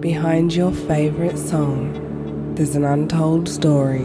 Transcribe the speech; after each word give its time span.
Behind 0.00 0.54
your 0.54 0.72
favorite 0.72 1.38
song, 1.38 2.54
there's 2.54 2.76
an 2.76 2.84
untold 2.84 3.48
story. 3.48 4.04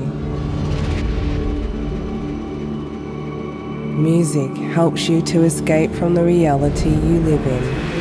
Music 4.00 4.51
helps 4.74 5.09
you 5.09 5.22
to 5.24 5.43
escape 5.43 5.92
from 5.92 6.14
the 6.14 6.24
reality 6.24 6.90
you 6.90 7.19
live 7.19 7.46
in. 7.46 8.00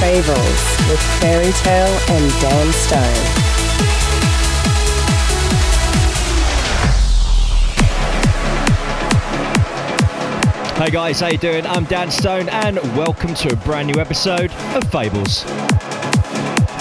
Fables 0.00 0.88
with 0.88 0.98
Fairy 1.20 1.52
Tale 1.52 2.00
and 2.08 2.32
Dan 2.40 2.72
Stone. 2.72 3.50
Hey 10.82 10.90
guys, 10.90 11.20
how 11.20 11.28
you 11.28 11.36
doing? 11.36 11.66
I'm 11.66 11.84
Dan 11.84 12.10
Stone 12.10 12.48
and 12.48 12.78
welcome 12.96 13.34
to 13.34 13.52
a 13.52 13.56
brand 13.56 13.88
new 13.88 14.00
episode 14.00 14.50
of 14.74 14.90
Fables. 14.90 15.44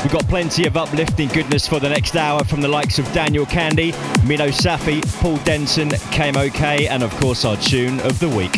We've 0.01 0.13
got 0.13 0.25
plenty 0.29 0.65
of 0.65 0.77
uplifting 0.77 1.27
goodness 1.27 1.67
for 1.67 1.81
the 1.81 1.89
next 1.89 2.15
hour 2.15 2.45
from 2.45 2.61
the 2.61 2.69
likes 2.69 2.99
of 2.99 3.11
Daniel 3.11 3.45
Kandi, 3.45 3.91
Mino 4.25 4.47
Safy, 4.47 5.01
Paul 5.19 5.35
Denton, 5.43 5.89
KMOK, 5.89 6.87
and 6.87 7.03
of 7.03 7.11
course 7.17 7.43
our 7.43 7.57
tune 7.57 7.99
of 7.99 8.17
the 8.19 8.29
week. 8.29 8.55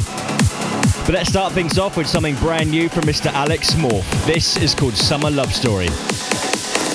But 1.06 1.16
let's 1.16 1.30
start 1.30 1.52
things 1.54 1.80
off 1.80 1.98
with 1.98 2.08
something 2.08 2.36
brand 2.36 2.70
new 2.70 2.88
from 2.88 3.04
Mr. 3.04 3.34
Alex 3.34 3.74
Morph. 3.74 4.26
This 4.28 4.56
is 4.58 4.76
called 4.76 4.96
Summer 4.96 5.32
Love 5.32 5.52
Story. 5.52 5.88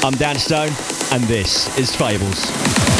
I'm 0.04 0.14
Dan 0.14 0.36
Stone, 0.38 0.70
and 1.10 1.24
this 1.24 1.76
is 1.76 1.94
Fables. 1.94 2.95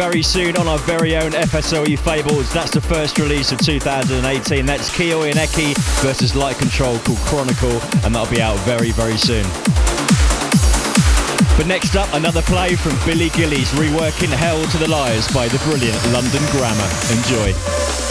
Very 0.00 0.22
soon 0.22 0.56
on 0.56 0.66
our 0.66 0.78
very 0.78 1.14
own 1.14 1.32
FSOE 1.32 1.98
Fables. 1.98 2.50
That's 2.54 2.70
the 2.70 2.80
first 2.80 3.18
release 3.18 3.52
of 3.52 3.58
2018. 3.58 4.64
That's 4.64 4.88
Kiyoi 4.88 5.28
and 5.28 5.38
Eky 5.38 5.74
versus 6.00 6.34
Light 6.34 6.56
Control 6.56 6.98
called 7.00 7.18
Chronicle, 7.18 7.78
and 8.02 8.14
that'll 8.14 8.34
be 8.34 8.40
out 8.40 8.58
very, 8.60 8.92
very 8.92 9.18
soon. 9.18 9.44
But 11.58 11.66
next 11.66 11.96
up, 11.96 12.08
another 12.14 12.40
play 12.40 12.76
from 12.76 12.96
Billy 13.04 13.28
Gillies 13.28 13.70
reworking 13.72 14.30
Hell 14.30 14.64
to 14.68 14.78
the 14.78 14.88
Liars 14.88 15.28
by 15.34 15.48
the 15.48 15.58
brilliant 15.58 16.02
London 16.14 16.40
Grammar. 16.50 16.88
Enjoy. 17.12 18.09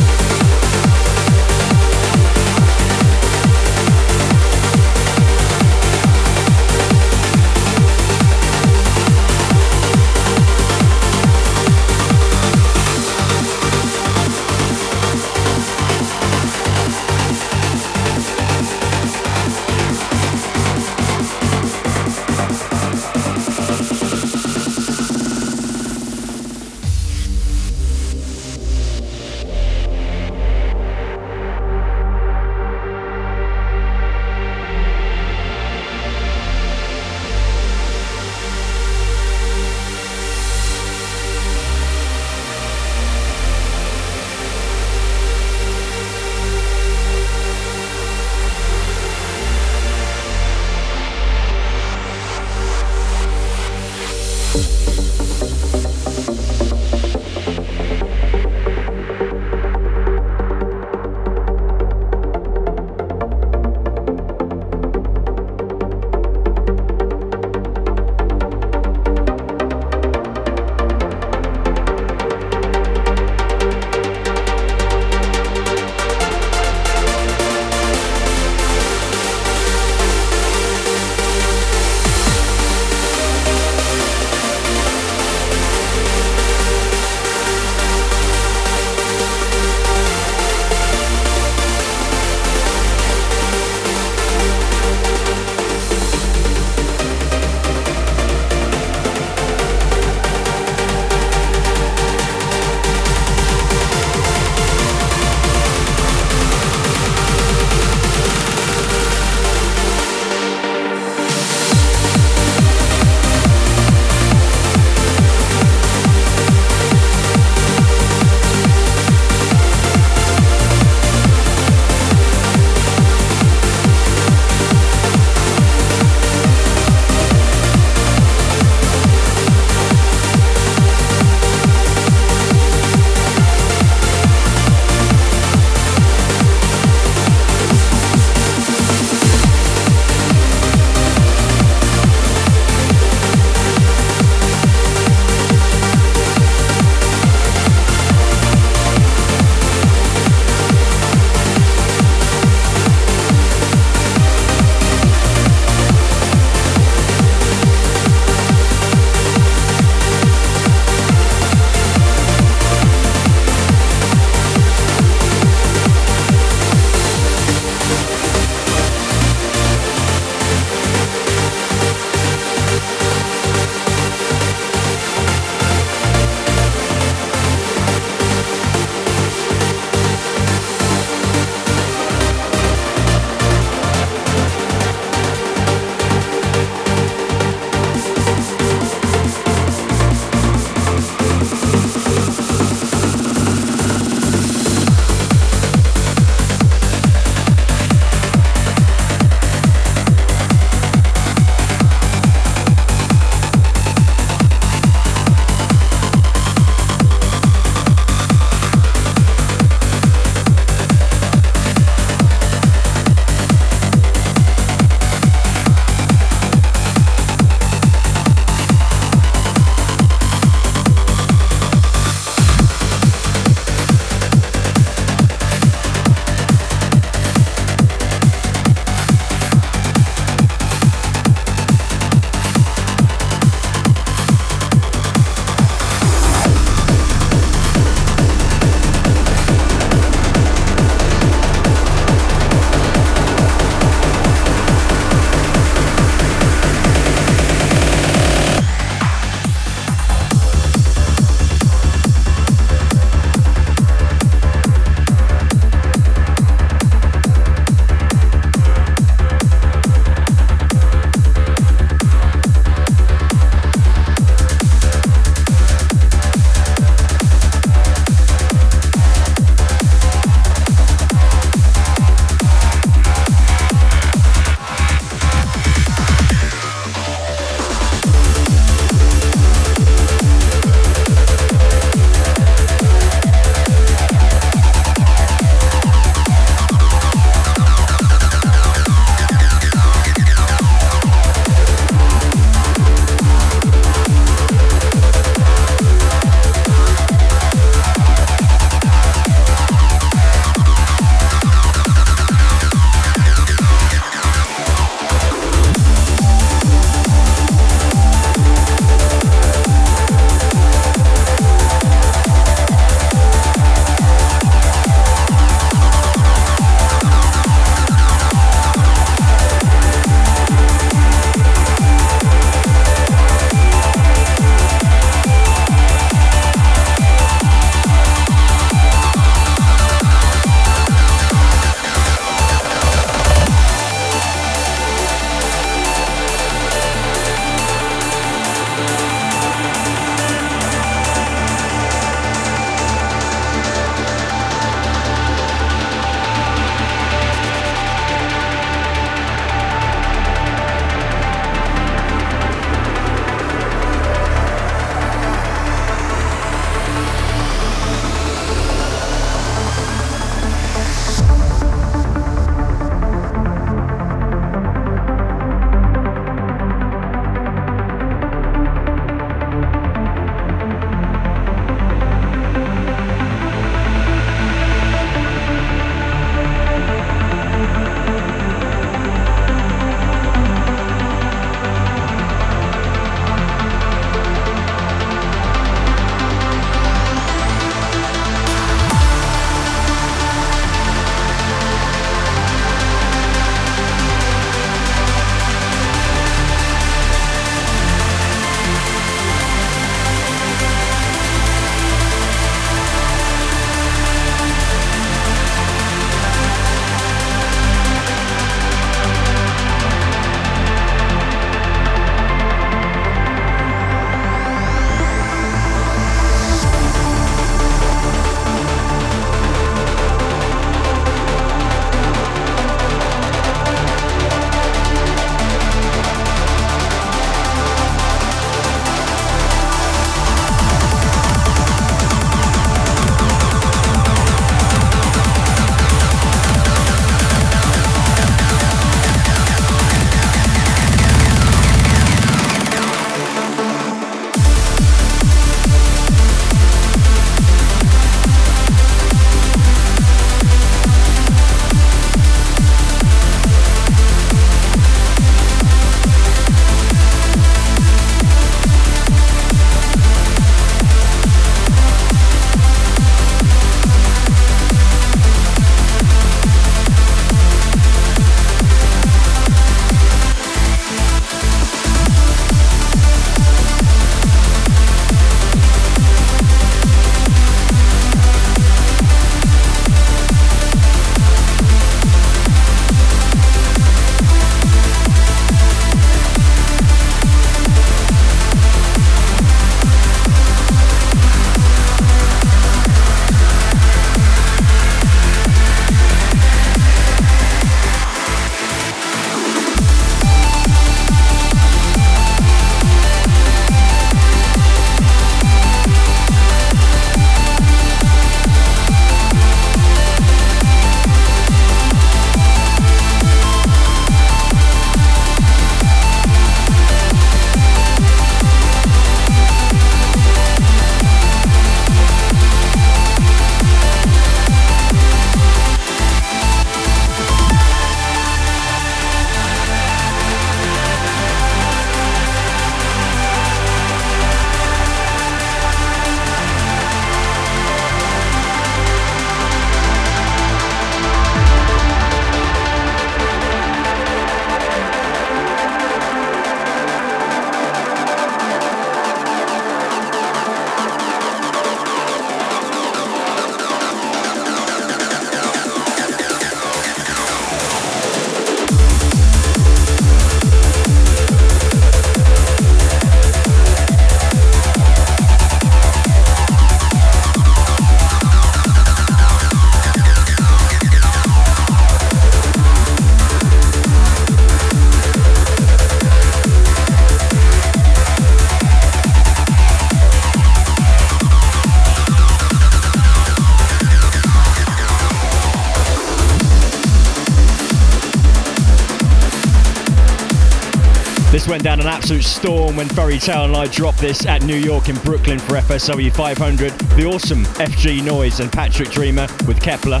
Went 591.52 591.64
down 591.64 591.80
an 591.80 591.86
absolute 591.86 592.24
storm 592.24 592.76
when 592.76 592.88
Ferry 592.88 593.18
Tayle 593.18 593.44
and 593.44 593.54
I 593.54 593.66
dropped 593.66 593.98
this 593.98 594.24
at 594.24 594.42
New 594.42 594.56
York 594.56 594.88
in 594.88 594.96
Brooklyn 595.00 595.38
for 595.38 595.56
FSW 595.56 596.10
500. 596.10 596.72
The 596.96 597.04
awesome 597.04 597.44
FG 597.44 598.02
Noise 598.02 598.40
and 598.40 598.50
Patrick 598.50 598.88
Dreamer 598.88 599.26
with 599.46 599.60
Kepler. 599.60 600.00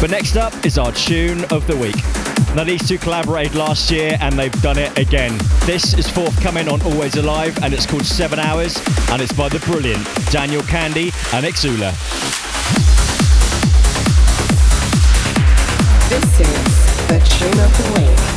But 0.00 0.08
next 0.10 0.36
up 0.36 0.54
is 0.64 0.78
our 0.78 0.90
tune 0.92 1.44
of 1.50 1.66
the 1.66 1.76
week. 1.76 1.96
Now, 2.56 2.64
these 2.64 2.88
two 2.88 2.96
collaborated 2.96 3.56
last 3.56 3.90
year 3.90 4.16
and 4.22 4.38
they've 4.38 4.62
done 4.62 4.78
it 4.78 4.96
again. 4.98 5.38
This 5.66 5.92
is 5.92 6.08
forthcoming 6.08 6.66
on 6.66 6.80
Always 6.80 7.16
Alive 7.16 7.62
and 7.62 7.74
it's 7.74 7.84
called 7.84 8.06
Seven 8.06 8.38
Hours 8.38 8.74
and 9.10 9.20
it's 9.20 9.34
by 9.34 9.50
the 9.50 9.58
brilliant 9.60 10.02
Daniel 10.30 10.62
Kandi 10.62 11.12
and 11.34 11.44
Exula. 11.44 11.92
This 16.08 16.40
is 16.40 17.06
the 17.06 17.18
tune 17.28 17.60
of 17.60 17.76
the 17.76 18.00
week. 18.00 18.35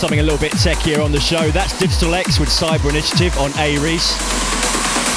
Something 0.00 0.20
a 0.20 0.22
little 0.22 0.38
bit 0.38 0.52
techier 0.52 1.04
on 1.04 1.12
the 1.12 1.20
show. 1.20 1.50
That's 1.50 1.78
Digital 1.78 2.14
X 2.14 2.40
with 2.40 2.48
Cyber 2.48 2.88
Initiative 2.88 3.36
on 3.38 3.52
Aries. 3.58 4.16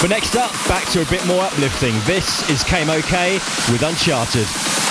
But 0.02 0.10
next 0.10 0.36
up, 0.36 0.52
back 0.68 0.86
to 0.90 1.02
a 1.02 1.06
bit 1.06 1.26
more 1.26 1.42
uplifting. 1.42 1.94
This 2.04 2.50
is 2.50 2.66
Kaimo 2.66 3.02
K 3.02 3.36
with 3.72 3.82
Uncharted. 3.82 4.83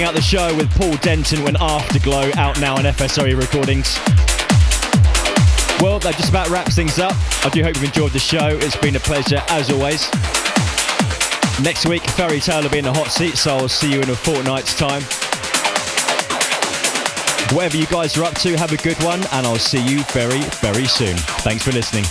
Closing 0.00 0.16
out 0.16 0.22
the 0.22 0.22
show 0.22 0.56
with 0.56 0.70
Paul 0.78 0.96
Denton 1.02 1.44
when 1.44 1.56
Afterglow 1.56 2.30
out 2.38 2.58
now 2.58 2.74
on 2.74 2.84
FSOE 2.84 3.38
Recordings. 3.38 3.98
Well, 5.82 5.98
that 5.98 6.14
just 6.16 6.30
about 6.30 6.48
wraps 6.48 6.74
things 6.74 6.98
up. 6.98 7.12
I 7.44 7.50
do 7.50 7.62
hope 7.62 7.74
you've 7.74 7.84
enjoyed 7.84 8.12
the 8.12 8.18
show. 8.18 8.48
It's 8.62 8.76
been 8.76 8.96
a 8.96 9.00
pleasure 9.00 9.42
as 9.48 9.70
always. 9.70 10.10
Next 11.62 11.84
week, 11.84 12.02
Ferry 12.12 12.40
Tayle 12.40 12.62
will 12.62 12.70
be 12.70 12.78
in 12.78 12.84
the 12.84 12.94
hot 12.94 13.08
seat, 13.08 13.36
so 13.36 13.58
I'll 13.58 13.68
see 13.68 13.92
you 13.92 14.00
in 14.00 14.08
a 14.08 14.16
fortnight's 14.16 14.74
time. 14.74 15.02
Whatever 17.54 17.76
you 17.76 17.86
guys 17.88 18.16
are 18.16 18.24
up 18.24 18.36
to, 18.36 18.56
have 18.56 18.72
a 18.72 18.78
good 18.78 18.96
one, 19.04 19.20
and 19.32 19.46
I'll 19.46 19.56
see 19.56 19.86
you 19.86 20.02
very, 20.14 20.40
very 20.62 20.86
soon. 20.86 21.16
Thanks 21.44 21.62
for 21.62 21.72
listening. 21.72 22.04